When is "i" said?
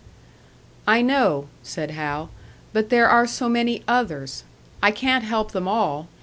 0.87-1.03, 4.81-4.89